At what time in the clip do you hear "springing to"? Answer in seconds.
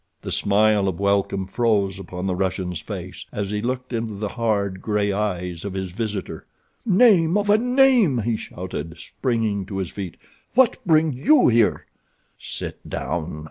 8.97-9.77